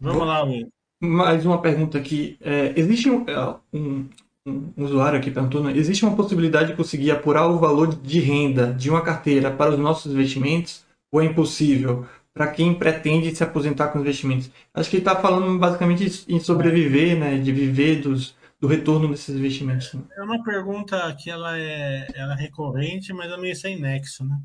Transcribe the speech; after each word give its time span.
Vamos 0.00 0.26
lá, 0.26 0.42
Will. 0.44 0.68
Mais 1.00 1.46
uma 1.46 1.60
pergunta 1.60 1.98
aqui. 1.98 2.36
É, 2.40 2.72
existe 2.76 3.08
um, 3.08 3.24
é, 3.28 3.56
um, 3.72 4.08
um 4.46 4.72
usuário 4.76 5.18
aqui 5.18 5.30
perguntando, 5.30 5.70
existe 5.70 6.04
uma 6.04 6.16
possibilidade 6.16 6.70
de 6.70 6.76
conseguir 6.76 7.10
apurar 7.10 7.46
o 7.46 7.58
valor 7.58 7.94
de 7.94 8.20
renda 8.20 8.72
de 8.72 8.90
uma 8.90 9.02
carteira 9.02 9.50
para 9.50 9.70
os 9.70 9.78
nossos 9.78 10.12
investimentos 10.12 10.84
ou 11.12 11.20
é 11.20 11.24
impossível 11.24 12.06
para 12.38 12.52
quem 12.52 12.72
pretende 12.72 13.34
se 13.34 13.42
aposentar 13.42 13.88
com 13.88 13.98
investimentos? 13.98 14.48
Acho 14.72 14.88
que 14.88 14.96
ele 14.96 15.00
está 15.00 15.20
falando 15.20 15.58
basicamente 15.58 16.24
em 16.28 16.38
sobreviver, 16.38 17.18
né, 17.18 17.36
de 17.38 17.50
viver 17.50 18.00
dos, 18.00 18.36
do 18.60 18.68
retorno 18.68 19.08
desses 19.08 19.34
investimentos. 19.34 19.92
Né? 19.92 20.02
É 20.16 20.22
uma 20.22 20.42
pergunta 20.44 21.14
que 21.16 21.30
ela 21.30 21.58
é, 21.58 22.06
ela 22.14 22.34
é 22.34 22.36
recorrente, 22.36 23.12
mas 23.12 23.26
ela 23.26 23.38
meio 23.38 23.56
sem 23.56 23.80
nexo, 23.80 24.24
né? 24.24 24.40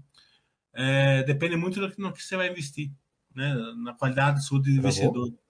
É, 0.75 1.23
depende 1.23 1.55
muito 1.55 1.79
do 1.79 1.91
que, 1.91 2.01
no 2.01 2.11
que 2.11 2.23
você 2.23 2.35
vai 2.35 2.49
investir, 2.49 2.91
né? 3.35 3.53
Na 3.83 3.93
qualidade 3.93 4.43
sua 4.43 4.59
de 4.59 4.71
investidor. 4.71 5.29
Ah, 5.31 5.42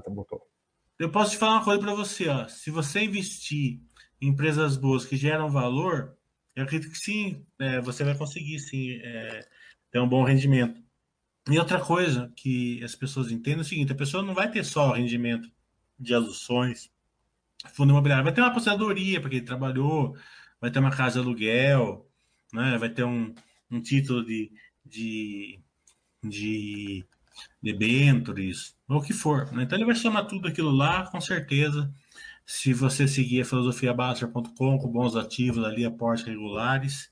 tá, 0.00 0.10
botou. 0.10 0.40
Eu 0.98 1.10
posso 1.10 1.32
te 1.32 1.36
falar 1.36 1.56
uma 1.56 1.64
coisa 1.64 1.80
para 1.80 1.94
você, 1.94 2.28
ó. 2.28 2.48
Se 2.48 2.70
você 2.70 3.00
investir 3.04 3.80
em 4.20 4.28
empresas 4.28 4.76
boas 4.76 5.04
que 5.04 5.16
geram 5.16 5.50
valor, 5.50 6.16
eu 6.54 6.64
acredito 6.64 6.90
que 6.90 6.98
sim, 6.98 7.44
é, 7.58 7.80
você 7.80 8.02
vai 8.02 8.16
conseguir 8.16 8.58
sim 8.58 8.92
é, 9.02 9.46
ter 9.90 10.00
um 10.00 10.08
bom 10.08 10.24
rendimento. 10.24 10.82
E 11.48 11.58
outra 11.58 11.80
coisa 11.80 12.32
que 12.34 12.82
as 12.82 12.94
pessoas 12.94 13.30
entendem 13.30 13.60
é 13.60 13.62
o 13.62 13.64
seguinte: 13.64 13.92
a 13.92 13.96
pessoa 13.96 14.22
não 14.22 14.34
vai 14.34 14.50
ter 14.50 14.64
só 14.64 14.92
rendimento 14.92 15.50
de 15.98 16.14
ações, 16.14 16.90
fundo 17.74 17.90
imobiliário, 17.90 18.24
vai 18.24 18.32
ter 18.32 18.40
uma 18.40 18.50
aposentadoria, 18.50 19.20
porque 19.20 19.36
ele 19.36 19.44
trabalhou, 19.44 20.16
vai 20.60 20.70
ter 20.70 20.78
uma 20.78 20.90
casa 20.90 21.20
de 21.20 21.26
aluguel, 21.26 22.08
né? 22.52 22.76
vai 22.78 22.88
ter 22.88 23.04
um, 23.04 23.34
um 23.70 23.80
título 23.80 24.24
de, 24.24 24.52
de, 24.84 25.60
de 26.22 27.06
debêntures, 27.62 28.76
ou 28.88 28.98
o 28.98 29.02
que 29.02 29.12
for. 29.12 29.52
Né? 29.52 29.64
Então 29.64 29.78
ele 29.78 29.84
vai 29.86 29.94
somar 29.94 30.26
tudo 30.26 30.48
aquilo 30.48 30.70
lá, 30.70 31.06
com 31.10 31.20
certeza. 31.20 31.92
Se 32.44 32.72
você 32.72 33.08
seguir 33.08 33.42
a 33.42 33.44
filosofiabaster.com 33.44 34.78
com 34.78 34.92
bons 34.92 35.16
ativos 35.16 35.64
ali, 35.64 35.84
aportes 35.84 36.24
regulares, 36.24 37.10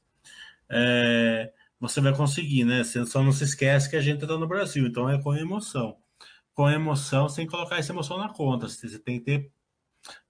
é, 0.70 1.52
você 1.80 2.00
vai 2.00 2.14
conseguir, 2.14 2.64
né? 2.64 2.84
Você 2.84 3.04
só 3.06 3.22
não 3.22 3.32
se 3.32 3.44
esquece 3.44 3.90
que 3.90 3.96
a 3.96 4.00
gente 4.00 4.22
está 4.22 4.38
no 4.38 4.46
Brasil, 4.46 4.86
então 4.86 5.08
é 5.08 5.20
com 5.20 5.34
emoção. 5.34 5.96
Com 6.54 6.70
emoção, 6.70 7.28
sem 7.28 7.46
colocar 7.46 7.78
essa 7.78 7.92
emoção 7.92 8.16
na 8.18 8.28
conta. 8.28 8.68
Você 8.68 8.98
tem 8.98 9.18
que 9.18 9.24
ter 9.24 9.52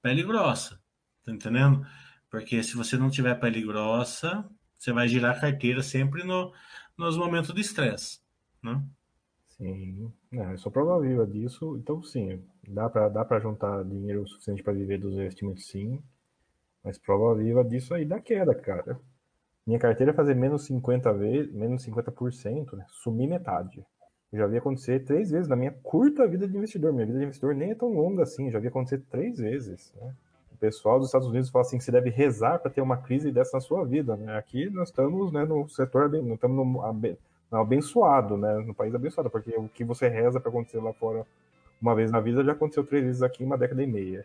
pele 0.03 0.23
grossa, 0.23 0.81
tá 1.25 1.33
entendendo? 1.33 1.87
Porque 2.31 2.63
se 2.63 2.75
você 2.77 2.97
não 2.97 3.11
tiver 3.11 3.35
pele 3.37 3.63
grossa, 3.63 4.45
você 4.79 4.93
vai 4.93 5.07
girar 5.07 5.37
a 5.37 5.41
carteira 5.41 5.83
sempre 5.83 6.25
no, 6.25 6.53
nos 6.97 7.17
momentos 7.17 7.55
de 7.55 7.61
estresse, 7.61 8.21
né? 8.63 8.83
Sim, 9.57 10.13
não, 10.33 10.51
eu 10.51 10.59
sou 10.59 10.71
prova 10.73 11.01
viva 11.01 11.25
disso, 11.27 11.77
então 11.77 12.03
sim, 12.03 12.43
dá 12.67 12.91
para 12.91 13.09
dá 13.09 13.25
para 13.25 13.39
juntar 13.39 13.85
dinheiro 13.85 14.27
suficiente 14.27 14.63
para 14.63 14.73
viver 14.73 14.99
dos 14.99 15.15
investimentos, 15.15 15.69
sim, 15.69 16.03
mas 16.83 16.99
prova 16.99 17.37
viva 17.37 17.65
disso 17.65 17.95
aí 17.95 18.05
da 18.05 18.21
queda, 18.21 18.55
cara. 18.55 18.99
Minha 19.67 19.79
carteira 19.79 20.13
é 20.13 20.15
fazer 20.15 20.35
menos 20.35 20.67
50 20.67 21.13
vezes, 21.15 21.53
menos 21.55 21.87
50%, 21.87 22.77
né? 22.77 22.85
sumir 22.91 23.29
metade. 23.29 23.87
Eu 24.31 24.39
já 24.41 24.47
vi 24.47 24.59
acontecer 24.59 25.05
três 25.05 25.31
vezes 25.31 25.49
na 25.49 25.57
minha 25.57 25.71
curta 25.71 26.27
vida 26.27 26.47
de 26.47 26.57
investidor. 26.57 26.93
Minha 26.93 27.07
vida 27.07 27.19
de 27.19 27.25
investidor 27.25 27.55
nem 27.55 27.71
é 27.71 27.75
tão 27.75 27.89
longa 27.89 28.25
assim, 28.25 28.51
já 28.51 28.59
vi 28.59 28.67
acontecer 28.67 29.01
três 29.09 29.39
vezes. 29.39 29.95
Né? 29.97 30.13
O 30.53 30.57
pessoal 30.57 30.99
dos 30.99 31.09
Estados 31.09 31.29
Unidos 31.29 31.49
fala 31.49 31.65
assim 31.65 31.79
que 31.79 31.85
você 31.85 31.93
deve 31.93 32.11
rezar 32.11 32.59
para 32.59 32.71
ter 32.71 32.83
uma 32.83 32.97
crise 32.97 33.31
dessa 33.31 33.57
na 33.57 33.61
sua 33.61 33.85
vida. 33.87 34.17
Né? 34.17 34.37
Aqui 34.37 34.69
nós 34.69 34.89
estamos 34.89 35.33
né, 35.33 35.45
no 35.45 35.67
setor, 35.69 36.11
não 36.11 36.35
estamos 36.35 36.57
no 36.57 36.83
abençoado, 37.61 38.37
né? 38.37 38.55
no 38.59 38.75
país 38.75 38.95
abençoado, 38.95 39.31
porque 39.31 39.55
o 39.57 39.69
que 39.69 39.85
você 39.85 40.09
reza 40.09 40.41
para 40.41 40.51
acontecer 40.51 40.81
lá 40.81 40.93
fora 40.93 41.27
uma 41.81 41.95
vez 41.95 42.11
na 42.11 42.21
vida 42.21 42.43
já 42.43 42.53
aconteceu 42.53 42.85
três 42.85 43.05
vezes 43.05 43.23
aqui 43.23 43.43
em 43.43 43.47
uma 43.47 43.59
década 43.59 43.83
e 43.83 43.87
meia. 43.87 44.25